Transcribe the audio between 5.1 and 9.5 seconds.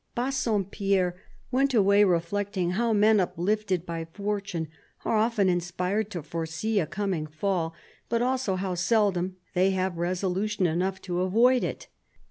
often inspired to foresee a coming fall; but also how seldom